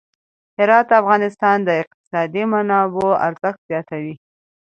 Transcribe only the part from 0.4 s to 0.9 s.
هرات